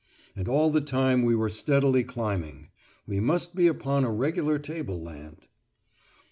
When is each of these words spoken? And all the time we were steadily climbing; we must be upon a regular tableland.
And 0.35 0.47
all 0.49 0.71
the 0.71 0.81
time 0.81 1.21
we 1.21 1.35
were 1.35 1.47
steadily 1.47 2.03
climbing; 2.03 2.69
we 3.05 3.19
must 3.19 3.53
be 3.55 3.67
upon 3.67 4.03
a 4.03 4.09
regular 4.09 4.57
tableland. 4.57 5.45